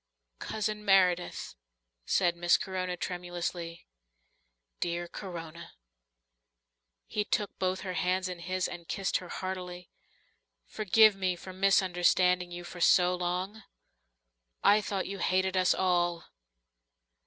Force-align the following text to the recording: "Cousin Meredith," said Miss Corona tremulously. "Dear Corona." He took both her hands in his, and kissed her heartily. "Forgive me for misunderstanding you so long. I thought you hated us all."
"Cousin 0.39 0.83
Meredith," 0.83 1.53
said 2.07 2.35
Miss 2.35 2.57
Corona 2.57 2.97
tremulously. 2.97 3.85
"Dear 4.79 5.07
Corona." 5.07 5.73
He 7.05 7.23
took 7.23 7.59
both 7.59 7.81
her 7.81 7.93
hands 7.93 8.27
in 8.27 8.39
his, 8.39 8.67
and 8.67 8.87
kissed 8.87 9.17
her 9.17 9.29
heartily. 9.29 9.91
"Forgive 10.65 11.15
me 11.15 11.35
for 11.35 11.53
misunderstanding 11.53 12.49
you 12.49 12.63
so 12.63 13.13
long. 13.13 13.61
I 14.63 14.81
thought 14.81 15.05
you 15.05 15.19
hated 15.19 15.55
us 15.55 15.75
all." 15.75 16.25